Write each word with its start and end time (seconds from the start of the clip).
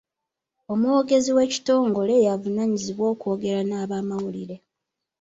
Omwogezi 0.71 1.29
w'ekitongole 1.37 2.15
y'avunaanyizibwa 2.25 3.05
okwogera 3.13 3.61
n'abamawulire. 3.65 4.55